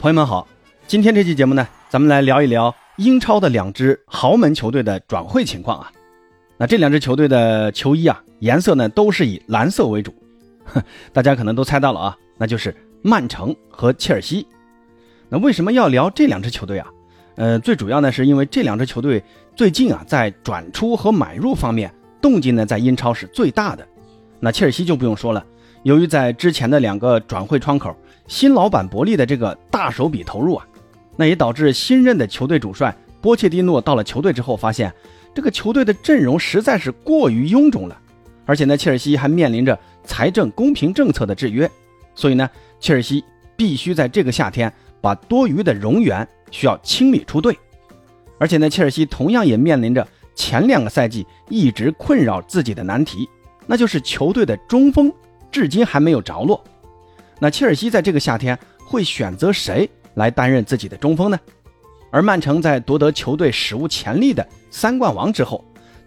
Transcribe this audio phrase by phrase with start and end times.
[0.00, 0.48] 朋友们好，
[0.86, 5.92] 今天这期节目呢，咱们来聊一聊英超的两支豪门球队的转会情况啊。
[6.56, 10.14] 那这两支球队的球衣啊，颜色呢都是以蓝色为主，
[11.12, 14.46] 大家可能都猜到了啊，那就是曼城和切尔西。
[15.28, 16.88] 那为什么要聊这两支球队啊？
[17.34, 19.22] 呃，最主要呢是因为这两支球队
[19.54, 23.86] 最近啊在转出和买入方面动静呢在英超是最大的。
[24.40, 25.44] 那切尔西就不用说了，
[25.82, 27.94] 由于在之前的两个转会窗口。
[28.26, 30.64] 新老板伯利的这个大手笔投入啊，
[31.16, 34.94] 那也导致新任的球队主帅波切蒂诺到了球队之后，发现
[35.34, 38.00] 这个球队的阵容实在是过于臃肿了，
[38.46, 41.68] 而且呢，切尔西还面临着财政公平政策的制约，
[42.14, 43.24] 所以呢，切尔西
[43.56, 47.58] 必须在这个夏天把多余的容源需要清理出队，
[48.38, 50.06] 而且呢，切尔西同样也面临着
[50.36, 53.28] 前两个赛季一直困扰自己的难题，
[53.66, 55.12] 那就是球队的中锋
[55.50, 56.62] 至今还没有着落。
[57.38, 61.38] 那切尔西在这个夏天会选择谁来担任自己的中锋呢？
[62.10, 65.64] 而曼城在夺得球队史无前例的三冠王之后，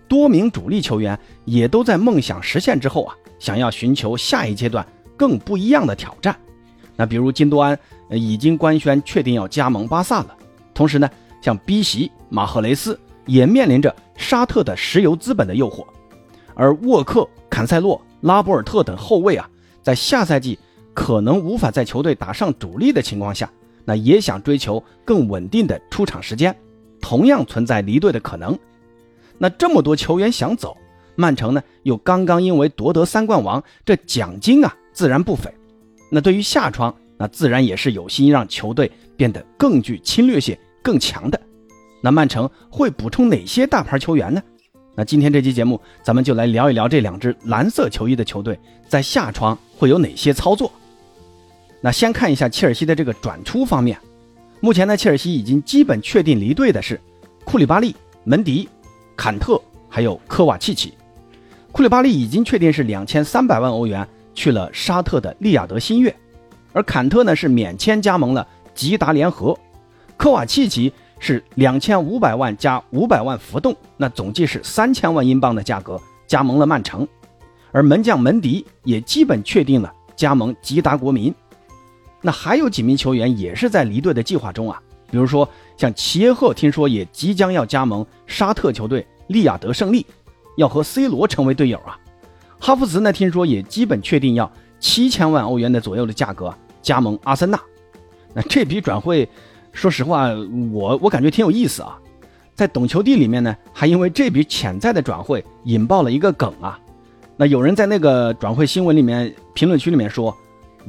[0.07, 6.35] 多名主力球员也都在梦想实现之后啊，想要寻求下一阶段更不一样的挑战。
[6.95, 7.77] 那比如金多安
[8.09, 10.37] 已经官宣确定要加盟巴萨了，
[10.73, 11.09] 同时呢，
[11.41, 15.85] 像 B 席马赫雷斯也面临着沙特的石油资本的诱惑，
[16.53, 19.47] 而沃克、坎塞洛、拉波尔特等后卫啊，
[19.83, 20.57] 在下赛季。
[20.95, 23.51] 可能无法在球队打上主力的情况下，
[23.83, 26.55] 那也想追求更稳定的出场时间，
[27.01, 28.55] 同样存在离队的可能。
[29.39, 30.77] 那这么多球员想走，
[31.15, 35.51] 曼城呢又刚刚因为夺得三冠王，这奖金啊自然不菲。
[36.11, 41.41] 那对于夏窗，那自然也是有心让球队变得更具侵略性、更强的。
[42.01, 44.43] 那曼城会补充哪些大牌球员呢？
[44.95, 50.71] 那今天这期节目，咱们就来聊一聊这两支蓝色球衣的球队在夏窗会有哪些操作。
[51.81, 53.97] 那先看一下切尔西的这个转出方面，
[54.59, 57.01] 目前呢，切尔西已经基本确定离队的是
[57.43, 58.69] 库里巴利、门迪、
[59.17, 59.59] 坎特
[59.89, 60.93] 还有科瓦契奇。
[61.71, 66.15] 库里巴利已经确定是两千三百万欧元去了沙特的利雅得新月，
[66.71, 69.57] 而坎特呢是免签加盟了吉达联合，
[70.15, 70.93] 科瓦契奇
[71.25, 75.97] 是两千五百万加五百万浮动，那总计是三千万英镑的价格
[76.27, 77.07] 加盟了曼城，
[77.71, 81.33] 而门将门迪也基本确定了加盟吉达国民。
[82.19, 85.47] 那还有几名球员也是在离队的计划中啊，比如说
[85.77, 90.05] 像齐耶赫，听说也即将要加盟沙特球队利雅得胜利，
[90.57, 91.97] 要和 C 罗成为队友啊。
[92.59, 97.57] 哈弗茨呢，听说也基本确定要七千万欧元的左右的价格加盟阿森纳。
[98.33, 99.29] 那这笔转会，
[99.73, 100.29] 说实话，
[100.71, 101.99] 我我感觉挺有意思啊。
[102.55, 106.79] 在懂球帝里面呢，还因为这笔潜在的转会引爆了一个梗啊。
[107.35, 110.33] 那有人在那个转会新闻里面评论区里面说，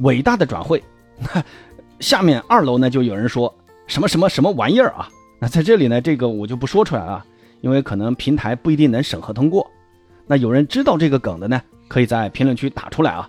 [0.01, 0.81] 伟大的转会。
[1.17, 1.43] 那
[1.99, 3.53] 下面二楼呢，就有人说
[3.87, 5.09] 什么什么什么玩意儿啊？
[5.39, 7.25] 那在这里呢，这个我就不说出来了，
[7.61, 9.65] 因为可能平台不一定能审核通过。
[10.27, 13.27] 那有人知道这个梗的呢，可以在评论区打出来啊。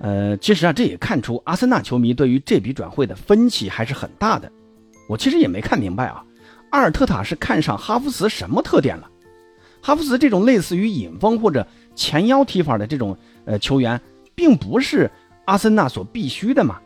[0.00, 4.50] 呃，其实啊，这也看出阿森纳球迷对于这笔转会的分歧还是很大的。
[5.08, 6.24] 我其实也没看明白啊，
[6.70, 9.08] 阿尔特塔是看上哈弗茨什么特点了？
[9.80, 14.00] 哈弗茨这种类似于影锋或者前腰踢法的这种呃球员，
[14.34, 15.10] 并不是。
[15.46, 16.78] 阿森纳所必须的嘛，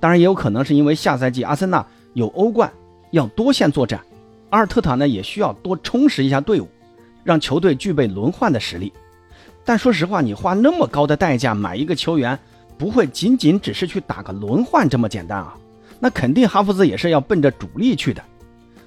[0.00, 2.72] 当然也有可能是因为下赛季阿森纳有欧冠
[3.10, 4.00] 要多线作战，
[4.48, 6.66] 阿尔特塔呢也需要多充实一下队伍，
[7.22, 8.90] 让球队具备轮换的实力。
[9.68, 12.38] 但说实话，你花那么高的代价买一个球员，
[12.78, 15.54] 不会仅仅只是去打个轮换这么简单啊？
[16.00, 18.24] 那肯定哈弗茨也是要奔着主力去的。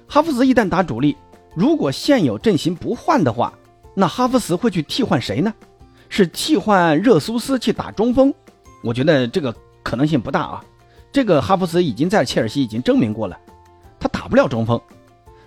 [0.08, 1.16] 哈弗茨一旦打主力，
[1.54, 3.52] 如果现有阵型不换的话，
[3.94, 5.54] 那哈弗茨会去替换谁呢？
[6.08, 8.34] 是替换热苏斯去打中锋？
[8.82, 9.54] 我觉得这个
[9.84, 10.64] 可能性不大啊，
[11.12, 13.38] 这个哈弗茨已经在切尔西已经证明过了，
[14.00, 14.80] 他打不了中锋，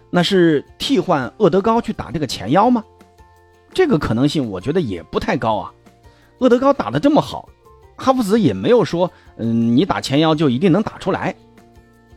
[0.10, 2.82] 那是替换厄德高去打这个前腰吗？
[3.76, 5.72] 这个可能性我觉得也不太高啊。
[6.40, 7.48] 厄德高打得这么好，
[7.96, 11.36] 哈弗茨也没有说，嗯，你打前腰就一定能打出来，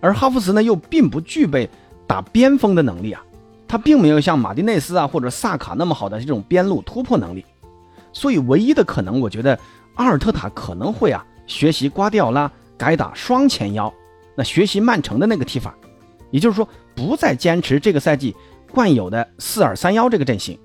[0.00, 1.68] 而哈弗茨呢又并不具备
[2.06, 3.22] 打边锋的能力啊，
[3.66, 7.44] 他并没有像马丁内斯啊或者萨卡那么好的这种边路突破能力，
[8.14, 9.58] 所以唯一的可能，我觉得。
[9.98, 13.92] 阿尔特塔可能会啊学习瓜迪奥拉改打双前腰，
[14.36, 15.74] 那学习曼城的那个踢法，
[16.30, 18.32] 也就是说不再坚持这个赛季
[18.70, 20.56] 惯有的四二三幺这个阵型，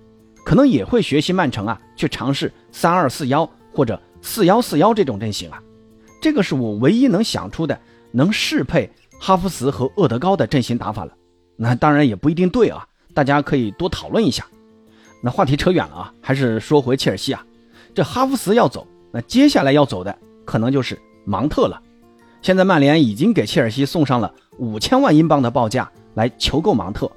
[0.44, 5.62] 可能也会学习曼城啊去尝试三二四幺或者四幺四幺这种阵型啊，
[6.22, 7.80] 这个是我唯一能想出的
[8.12, 11.14] 能适配哈弗茨和厄德高的阵型打法了。
[11.56, 14.46] 那当然也不一定对啊，大家可以多讨论一下。
[15.22, 17.46] 那话题扯远了啊，还是说回切尔西啊，
[17.94, 18.86] 这哈弗茨要走。
[19.12, 21.82] 那接下来要走的可能就是芒特了，
[22.42, 27.10] 现在曼联已经给切尔西送上了五千万英镑的报价来求购芒特。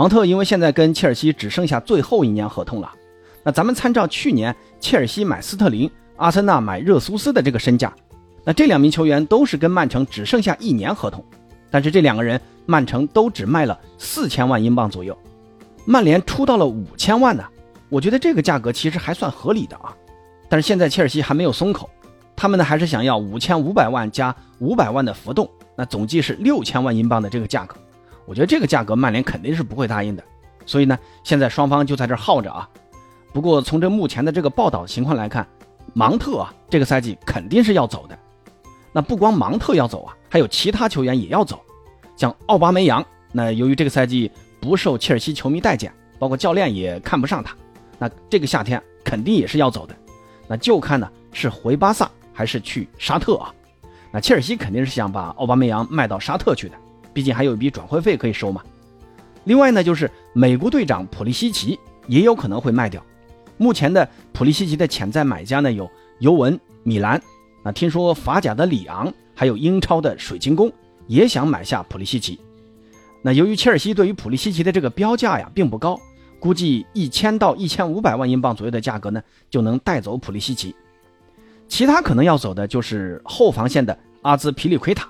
[0.00, 2.90] 芒特因为现在跟切尔西只剩下最后一年合同了，
[3.42, 7.92] 那咱们参照去年切尔西买斯特林，阿森纳买热苏斯的这个身价，
[8.42, 11.22] 那这两名球员都是跟曼城只剩下一年合同，
[11.70, 15.14] 但是这两个人曼城都只卖了四千万英镑左右，
[15.84, 17.44] 曼联出到了五千万呢。
[17.90, 19.94] 我觉得这个价格其实还算合理的啊，
[20.48, 21.90] 但是现在切尔西还没有松口。
[22.34, 25.46] 他们呢还是想要五千五百万加五百万的浮动，
[25.76, 27.76] 那总计是六千万英镑的这个价格。
[28.26, 30.22] 我觉得这个价格曼联肯定是不会答应的，
[30.66, 32.68] 所以呢，现在双方就在这耗着啊。
[33.32, 35.46] 不过从这目前的这个报道情况来看，
[35.94, 38.18] 芒特啊这个赛季肯定是要走的。
[38.92, 41.60] 那不光芒特要走啊，还有其他球员也要走，
[42.16, 44.30] 像奥巴梅扬，那由于这个赛季
[44.60, 47.54] 不受切尔西球迷待见，包括教练也看不上他，
[47.98, 49.94] 那这个夏天肯定也是要走的。
[50.48, 52.10] 那就看呢是回巴萨。
[52.32, 53.52] 还是去沙特啊？
[54.10, 56.74] 那切尔西肯定是想把奥巴梅扬卖到沙特去的，
[57.12, 58.62] 毕竟还有一笔转会费可以收嘛。
[59.44, 63.04] 另外呢，就是美国队长普利西奇也有可能会卖掉。
[63.56, 67.20] 目前的普利西奇的潜在买家呢有尤文、米兰。
[67.62, 70.72] 那听说法甲的里昂还有英超的水晶宫
[71.06, 72.40] 也想买下普利西奇。
[73.22, 76.00] 那由于切尔西对于普利西奇的这个标价呀并不高，
[76.38, 80.74] 估计一千到一千五百万英镑左右的价格呢就能带走普利西奇。
[81.68, 85.08] 其他可能要走的就是后防线的阿兹皮利奎塔。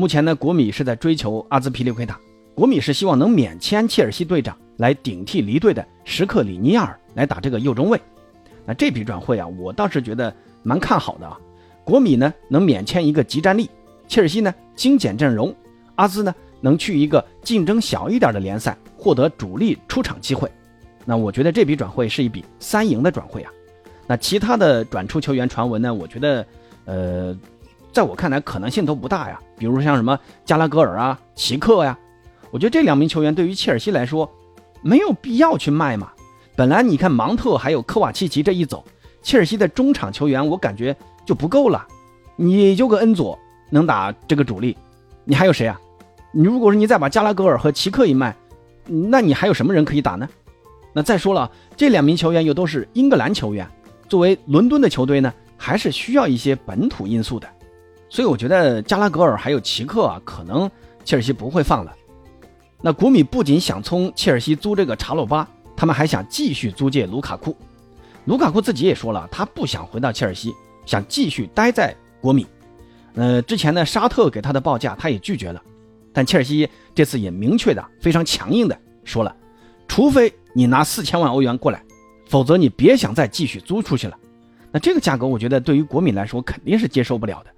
[0.00, 2.16] 目前呢，国米是在追求阿兹皮利奎塔。
[2.54, 8.00] 国米是希望能免签切尔西队长来顶替离队的什克里尼亚尔来打这个右中卫。
[8.64, 11.36] 那这笔转会啊，我倒是觉得蛮看好的啊。
[11.82, 13.68] 国米呢能免签一个集战力，
[14.06, 15.52] 切尔西呢精简阵容，
[15.96, 20.48] 阿兹呢能去一个竞争小一点的联赛获得主力出场机会。
[21.04, 23.50] 那我觉得这笔转会是一笔三赢的转会啊。
[24.06, 25.92] 那其他的转出球员传闻呢？
[25.92, 26.46] 我觉得，
[26.84, 27.36] 呃，
[27.98, 29.40] 在我看来可能性都不大呀。
[29.58, 31.98] 比如像什么加拉格尔啊、齐克呀，
[32.52, 34.30] 我觉得这两名球员对于切尔西来说
[34.82, 36.12] 没有必要去卖嘛。
[36.54, 38.84] 本来你看芒特还有科瓦契奇这一走，
[39.20, 40.94] 切尔西的中场球员我感觉
[41.26, 41.84] 就不够了。
[42.36, 43.36] 你就个恩佐
[43.68, 44.76] 能打这个主力，
[45.24, 45.80] 你还有谁啊？
[46.30, 48.32] 你如果说你再把加拉格尔和齐克一卖，
[48.86, 50.28] 那你还有什么人可以打呢？
[50.92, 53.68] 那再说了，这两名球员又都是英格兰球员。
[54.08, 57.48] 作为伦敦的球队呢，还是需要一些本土因素的，
[58.08, 60.70] 所以我觉得加拉格尔还有奇克啊，可能
[61.04, 61.94] 切尔西不会放了。
[62.80, 67.56] 那国米不仅想从切尔西租这个查洛巴，他们还想继续租借卢卡库。
[68.24, 70.52] 卢卡库自己也说了，他不想回到切尔西，
[70.86, 72.46] 想继续待在国米。
[73.14, 75.62] 呃，之前呢，沙特给他的报价他也拒绝了，
[76.12, 79.34] 但切尔西这次也明确的、非常强硬的说了，
[79.86, 81.82] 除非你拿四千万欧元过来。
[82.28, 84.14] 否则你别想再继续租出去了，
[84.70, 87.50] 那这个价格我觉得对于国米来说肯定是接受不了的，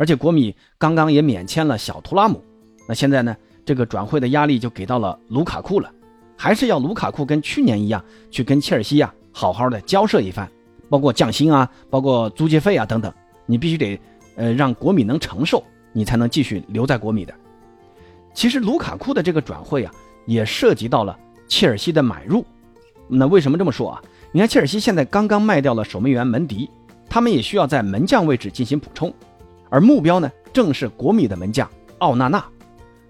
[0.00, 2.42] 而且国米刚刚也免签了小图拉姆，
[2.88, 3.36] 那现在呢
[3.66, 5.92] 这个转会的压力就给到了卢卡库了，
[6.38, 10.50] 还是要卢卡库跟去年一样去跟切尔西呀好好的交涉一番，
[10.88, 13.12] 包括降薪啊，包括租借费啊等等，
[13.44, 14.00] 你必须得
[14.36, 15.62] 呃让国米能承受，
[15.92, 17.34] 你才能继续留在国米的。
[18.32, 19.92] 其实卢卡库的这个转会啊
[20.24, 21.14] 也涉及到了
[21.46, 22.42] 切尔西的买入。
[23.06, 24.02] 那为什么这么说啊？
[24.32, 26.70] 你看切尔西现在刚刚卖掉了守门员门迪，
[27.06, 29.12] 他们也需要在门将位置进行补充，
[29.70, 31.66] 而目标呢正是国米的门将
[31.98, 32.44] 奥纳纳。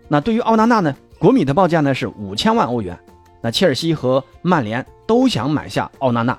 [0.06, 2.98] 那对于奥纳纳呢，国米的报价呢是五千万欧元。
[3.40, 6.38] 那切尔西和曼联都想买下奥纳纳。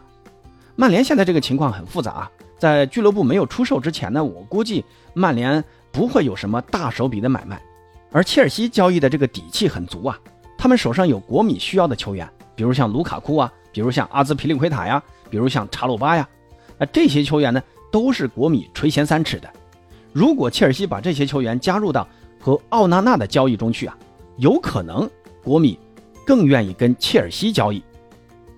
[0.76, 7.62] 曼联现在这个情况很复杂啊，在俱乐部没有出售之前呢，我估计曼联不会有什么大手笔的买卖，
[8.12, 10.20] 而切尔西交易的这个底气很足啊，
[10.58, 12.30] 他们手上有国米需要的球员。
[12.56, 16.28] 比如像卢卡库啊，比如像阿兹皮利奎塔呀，比如像查鲁巴呀，
[16.78, 19.50] 那这些球员呢都是国米垂涎三尺的。
[20.14, 22.08] 如果切尔西把这些球员加入到
[22.40, 23.98] 和奥纳纳的交易中去啊，
[24.38, 25.10] 有可能
[25.44, 25.78] 国米
[26.26, 27.82] 更愿意跟切尔西交易。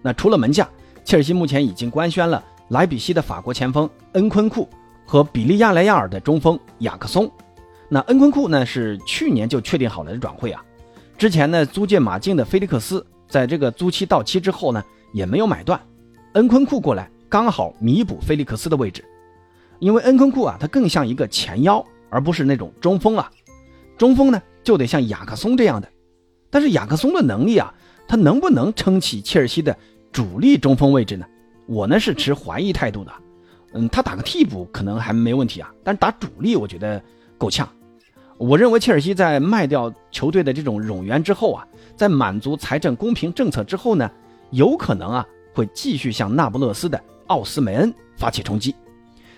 [0.02, 0.68] 那除了门将，
[1.04, 4.68] 切尔西目前已经官宣了莱比锡的法国前锋恩昆库
[5.06, 7.30] 和比利亚雷亚尔的中锋雅克松。
[7.90, 10.64] 那恩昆库呢是去年就确定好了的转会啊，
[11.18, 13.06] 之前呢租借马竞的菲利克斯。
[13.30, 15.80] 在这个租期到期之后呢，也没有买断，
[16.34, 19.04] 恩昆库过来刚好弥补菲利克斯的位置，
[19.84, 23.30] 因为恩昆库啊，他更像一个前腰，而不是那种中锋啊。
[23.98, 25.90] 中锋呢就得像雅克松这样的，
[26.50, 27.74] 但是雅克松的能力啊，
[28.08, 29.78] 他能不能撑起切尔西的
[30.10, 31.26] 主力中锋位置呢？
[31.68, 33.12] 我呢是持怀疑态度的。
[33.74, 37.04] 嗯，他打个替补可能还没问题啊，但是打主力我觉得
[37.38, 37.68] 够呛。
[38.38, 44.10] 我认为切尔西在卖掉球队的这种冗员之后啊，在满足财政公平政策之后呢，
[44.52, 46.98] 有可能啊会继续向那不勒斯的
[47.28, 48.74] 奥斯梅恩发起冲击。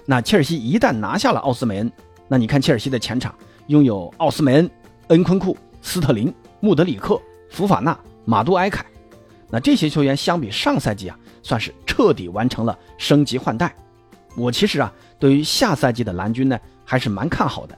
[0.06, 1.92] 那切尔西一旦拿下了奥斯梅恩，
[2.28, 3.34] 那你看切尔西的前场
[3.68, 4.70] 拥有奥斯梅恩、
[5.08, 7.20] 恩昆库、斯特林、穆德里克、
[7.50, 8.86] 福法纳、马杜埃凯，
[9.50, 13.76] 那这些球员相比上赛季啊，算是彻底完成了升级换代。
[14.38, 17.76] 我其实啊，对于下赛季的蓝军呢，还是蛮看好的。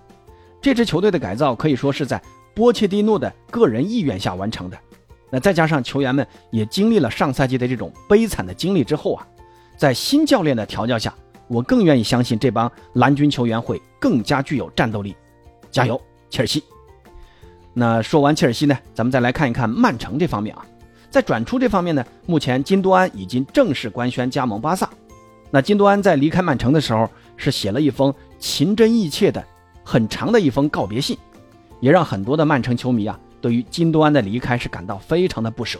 [0.62, 2.22] 这支球队的改造可以说是在
[2.53, 4.77] 波切蒂诺的个人意愿下完成的。
[5.29, 9.27] 那再加上球员们也经历了上赛季的这种悲惨的经历之后啊，
[9.77, 11.13] 在新教练的调教下。
[11.48, 15.16] 我更愿意相信这帮蓝军球员会更加具有战斗力，
[15.72, 16.00] 加油，
[16.30, 16.63] 切尔西！
[17.74, 20.66] 那说完切尔西呢，咱们再来看一看曼城这方面啊，
[21.10, 24.89] 在转出这方面呢，目前金多安已经正式官宣加盟巴萨。
[25.50, 29.42] 那金多安在离开曼城的时候是写了一封情真意切的、
[29.84, 31.18] 很长的一封告别信，
[31.80, 35.80] 也让很多的曼城球迷啊对于金多安的离开是感到非常的不舍。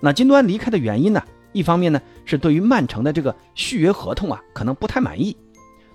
[0.00, 1.20] 那金多安离开的原因呢？
[1.58, 5.36] 一方面呢，是对于曼城的这个续约合同啊，可能不太满意。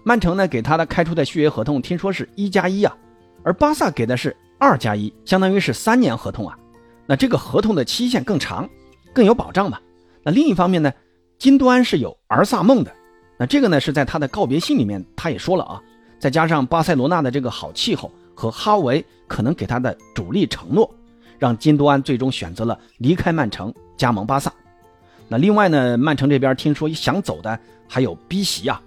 [0.03, 2.95] 曼城呢给他的开出的续约合同，听说是一加一啊，
[3.41, 6.57] 而巴萨给的是二加一，相当于是三年合同啊。
[7.05, 8.69] 那这个合同的期限更长，
[9.13, 9.79] 更有保障嘛。
[10.21, 10.91] 那另一方面呢，
[11.39, 12.93] 金多安是有儿萨梦的。
[13.39, 15.81] 那这个呢是在他的告别信里面他也说了啊，
[16.19, 20.89] 再加上巴塞罗那的这个好气候和哈维可能给他的主力承诺，
[21.39, 24.53] 让金多安最终选择了离开曼城，加盟巴萨。
[25.27, 28.81] 那另外呢，曼城这边听说想走的还有 B 席啊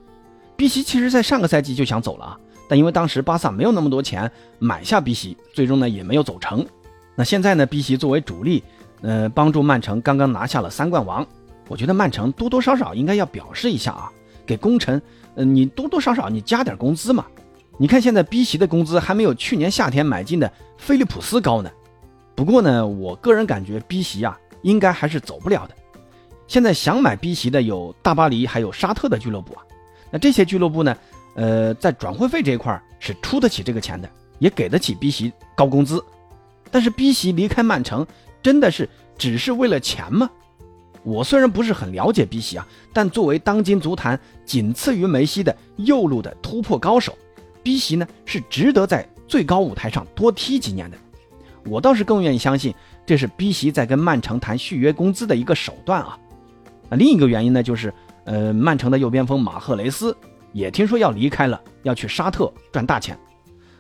[0.57, 2.39] ，B 席其实在上个赛季就想走了啊，
[2.69, 6.65] 但因为当时巴萨没有那么多钱买下 B 席，最终呢也没有走成。
[7.15, 8.63] 那现在呢，B 席作为主力，
[9.01, 11.27] 呃，帮助曼城刚刚拿下了三冠王，
[11.69, 14.13] 我觉得曼城多多少少应该要表示一下啊，
[14.45, 15.01] 给功臣，
[15.35, 17.25] 嗯，你多多少少你加点工资嘛。
[17.79, 21.71] 你看现在 B 席的工资还没有去年夏天买进的菲利普斯高呢。
[22.35, 25.75] 不过呢，我个人感觉 B 席啊，应该还是走不了的。
[26.49, 29.63] 现在想买 B 席的有大巴黎，还有沙特的俱乐部啊。
[30.11, 30.97] 那这些俱乐部呢，
[31.35, 36.03] 呃，在转会费这一块是出得起这个钱的，也给得起 B 席高工资。
[36.71, 38.07] 但是 B 席离开曼城，
[38.43, 38.89] 真的是
[39.19, 40.31] 只是为了钱吗？
[41.03, 47.17] 我虽然不是很了解 B 席啊，但作为当今足坛仅次于梅西的右路的突破高手
[47.63, 50.97] ，B 席呢是值得在最高舞台上多踢几年的。
[51.65, 52.75] 我倒是更愿意相信，
[53.05, 56.19] 这是 B 席在跟曼城谈续约工资的一个手段啊。
[56.89, 57.93] 那另一个原因呢，就是
[58.25, 60.17] 呃，曼城的右边锋马赫雷斯
[60.53, 63.19] 也听说要离开了，要去沙特赚大钱。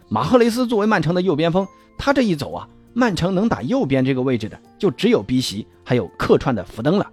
[0.08, 1.66] 马赫雷斯作为曼城的右边锋，
[1.98, 7.10] 他这一走啊，曼城能打右边这个位置的就只有 B 席还有客串的福登了。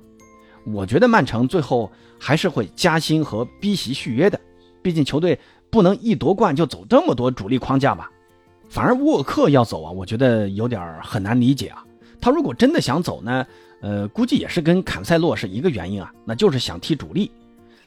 [0.65, 4.39] 我觉得曼城最后还是会加薪和 B 席续约的，
[4.81, 8.09] 毕竟球队不能一夺冠就走这么多主力框架吧。
[8.69, 11.83] 反而沃克要走啊，我觉得有点很难理解啊。
[12.21, 13.45] 他如果真的想走呢？
[13.83, 17.29] 呃，估计也是跟坎塞洛是一个原因啊，那就是想踢主力。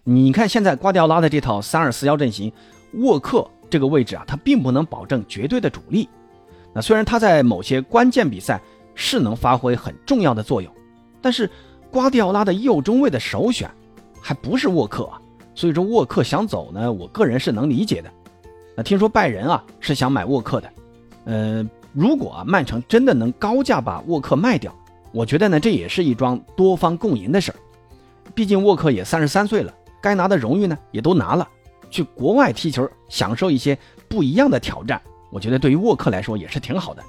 [0.05, 2.53] 你看现在瓜迪奥拉的这套三二四幺阵型，
[2.93, 6.07] 沃克这个位置啊，他并不能保证绝对的主力。
[6.75, 8.61] 那虽然他在某些关键比赛
[8.95, 10.71] 是能发挥很重要的作用，
[11.23, 11.51] 但是
[11.91, 13.71] 瓜迪奥拉的右中卫的首选
[14.21, 15.19] 还不是沃克啊。
[15.55, 18.11] 所以说沃克想走呢，我个人是能理解的。
[18.77, 20.71] 那听说拜仁啊是想买沃克的，
[21.25, 24.71] 呃，如果啊曼城真的能高价把沃克卖掉。
[25.13, 27.57] 我觉得呢，这也是一桩多方共赢的事儿。
[28.35, 29.73] 毕竟沃克也三十三岁了，
[30.03, 31.49] 该拿的荣誉呢也都拿了，
[31.91, 35.01] 去国外踢球，享受一些不一样的挑战。
[35.31, 37.03] 我觉得对于沃克来说也是挺好的。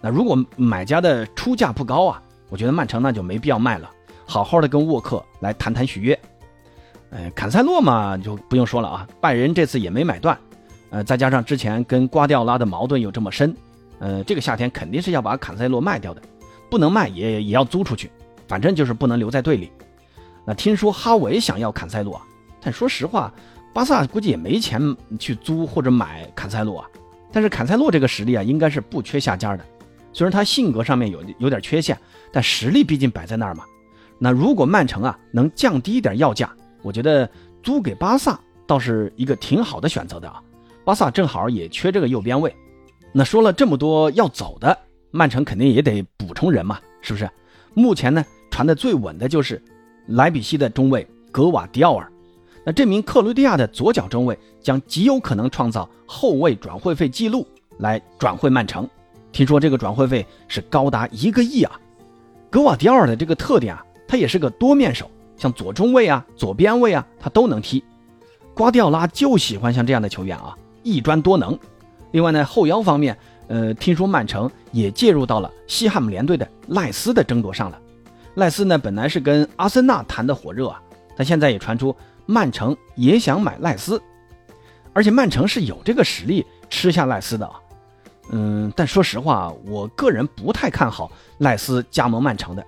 [0.00, 3.90] 那如果买家的出价不高啊，我觉得曼城那就没必要卖了，
[4.24, 6.18] 好好的跟沃克来谈谈续约。
[7.10, 10.38] 呃，坎塞洛嘛就不用说了啊，拜仁这次也没买断。
[10.90, 13.54] 呃，再加上之前跟瓜迪奥拉的矛盾又这么深，
[13.98, 16.22] 呃，这个夏天肯定是要把坎塞洛卖掉的。
[16.72, 18.10] 不能卖也也要租出去，
[18.48, 19.70] 反正就是不能留在队里。
[20.46, 22.22] 那听说哈维想要坎塞洛啊，
[22.62, 23.30] 但说实话，
[23.74, 24.80] 巴萨估计也没钱
[25.18, 26.88] 去租或者买坎塞洛啊。
[27.30, 29.62] 但是坎塞洛这个实力啊，应该是不缺下家的。
[30.14, 31.94] 虽然他性格上面有有点缺陷，
[32.32, 33.64] 但实力毕竟摆在那儿嘛。
[34.18, 36.50] 那如果曼城啊能降低一点要价，
[36.80, 37.28] 我觉得
[37.62, 40.42] 租给巴萨倒是一个挺好的选择的啊。
[40.86, 42.56] 巴萨正好也缺这个右边位。
[43.12, 44.78] 那说了这么多要走的。
[45.12, 47.28] 曼城肯定也得补充人嘛，是不是？
[47.74, 49.62] 目前呢，传的最稳的就是
[50.08, 52.10] 莱比锡的中卫格瓦迪奥尔。
[52.64, 57.46] 那这名克罗地亚的左脚中卫将极有可能创造后卫转会费记录
[57.78, 58.88] 来转会曼城。
[59.32, 61.78] 听说这个转会费是高达一个亿啊！
[62.50, 67.82] 格瓦迪奥尔的这个特点啊，他也是个多面手，像左中卫啊、左边卫啊，他都能踢。
[68.54, 71.58] 瓜迪奥拉就喜欢像这样的球员啊，一专多能。
[72.12, 73.18] 另外呢，后腰方面。
[73.52, 77.78] 呃，听说曼城也介入到了西汉姆联队的赖斯的争夺上了。
[78.36, 80.80] 赖斯呢，本来是跟阿森纳谈的火热啊，
[81.14, 81.94] 但现在也传出
[82.24, 84.00] 曼城也想买赖斯。
[84.94, 87.52] 而且曼城是有这个实力吃下赖斯的啊。
[88.30, 92.64] 嗯，但说实话，我个人不太看好赖斯加盟曼城的。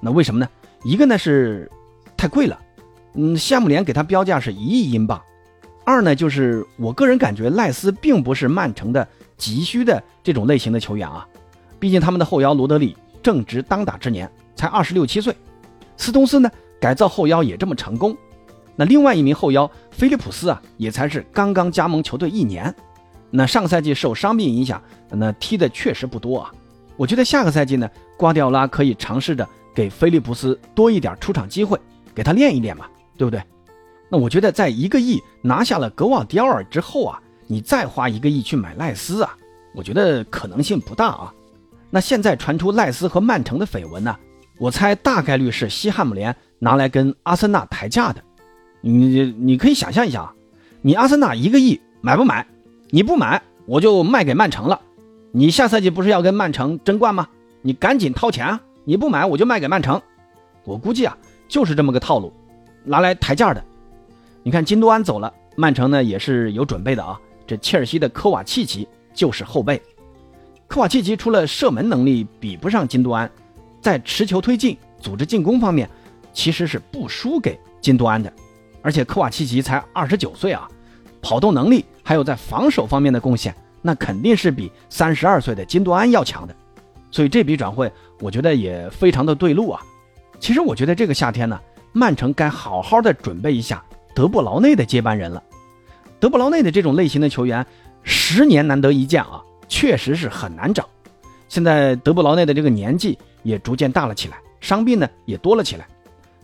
[0.00, 0.48] 那为什么呢？
[0.84, 1.68] 一个呢是
[2.16, 2.56] 太贵了，
[3.14, 5.20] 嗯，夏姆联给他标价是一亿英镑。
[5.88, 11.26] 二呢就是我个人感觉赖斯并不是曼城的急需的这种类型的球员啊。
[11.80, 15.34] 毕竟他们的后腰罗德里正值当打之年，才二十六七岁。
[15.96, 18.14] 斯通斯呢改造后腰也这么成功。
[18.76, 22.72] 那另外一名后腰菲利普斯啊，也才是刚刚加盟球队一年。
[23.30, 26.52] 那上赛季受伤病影响，那踢的确实不多啊。
[26.98, 31.80] 我觉得下个赛季呢，瓜迪奥拉可以尝试着给菲利普斯多一点出场机会，
[32.14, 32.84] 给他练一练嘛，
[33.16, 33.42] 对不对？
[34.08, 39.36] 那我觉得在一个亿拿下了格瓦迪奥尔之后啊，你再花一个亿去买赖斯啊，
[39.74, 41.32] 我觉得可能性不大啊。
[41.90, 44.16] 那现在传出赖斯和曼城的绯闻呢，
[44.58, 48.22] 我猜大概率是西汉姆联拿来跟阿森纳抬价的。
[48.80, 50.34] 你你可以想象一下啊，
[50.82, 52.46] 你阿森纳一个亿买不买？
[52.90, 54.80] 你不买，我就卖给曼城了。
[55.32, 57.28] 你下赛季不是要跟曼城争冠吗？
[57.60, 58.60] 你赶紧掏钱啊！
[58.84, 60.00] 你不买，我就卖给曼城。
[60.64, 61.16] 我估计啊，
[61.48, 62.32] 就是这么个套路，
[62.84, 63.62] 拿来抬价的。
[64.48, 67.20] 你看金多安走了，曼城呢也是有准备的啊。
[67.46, 69.78] 这切尔西的科瓦契奇就是后备。
[70.66, 73.30] 科瓦契奇除了射门能力比不上金多安，
[73.82, 75.86] 在持球推进、组织进攻方面，
[76.32, 78.32] 其实是不输给金多安的。
[78.80, 80.66] 而且科瓦契奇才二十九岁啊。
[81.20, 86.56] 跑动能力还有在防守方面的贡献，那肯定是比三十二岁的金多安要强的，
[87.10, 89.82] 所以这笔转会我觉得也非常的对路啊。
[90.40, 91.60] 其实我觉得这个夏天呢，
[91.92, 93.84] 曼城该好好的准备一下
[94.18, 95.40] 德布劳内的接班人了。
[96.18, 97.64] 德布劳内的这种类型的球员，
[98.02, 100.88] 十年难得一见啊，确实是很难找。
[101.48, 105.86] 现在德布劳内的这个年纪也逐渐大了起来，伤病呢也多了起来。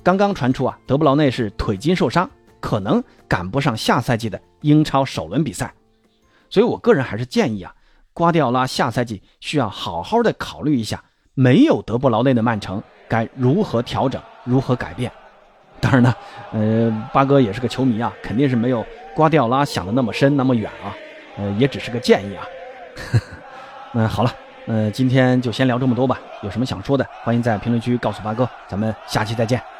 [0.04, 2.30] 刚刚传出啊，德布劳内是腿筋受伤。
[2.60, 5.74] 可能赶不上下赛季的英超首轮比赛，
[6.48, 7.74] 所以我个人还是建议啊，
[8.12, 11.02] 瓜迪奥拉下赛季需要好好的考虑一下，
[11.34, 15.10] 没有德布劳内的曼城该如何调整、如何改变。
[15.84, 16.14] 当然呢，
[16.52, 18.82] 呃，八哥也是个球迷啊，肯定是没有
[19.14, 20.96] 瓜迪奥拉想的那么深、那么远啊，
[21.36, 22.42] 呃，也只是个建议啊。
[23.92, 24.32] 那 好了，
[24.66, 26.18] 呃，今天就先聊这么多吧。
[26.42, 28.48] 有什么想说的，欢迎在评论区告诉八哥。
[28.66, 29.73] 咱们下期再见。